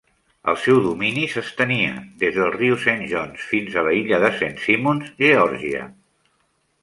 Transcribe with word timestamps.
El 0.51 0.55
seu 0.61 0.77
domini 0.85 1.25
s'estenia 1.33 1.91
des 2.23 2.33
del 2.39 2.49
riu 2.55 2.79
Saint 2.85 3.05
Johns 3.13 3.45
fins 3.51 3.77
a 3.77 3.83
l'illa 3.89 4.21
de 4.23 4.33
Saint 4.39 4.57
Simons, 4.65 5.11
Geòrgia. 5.23 5.85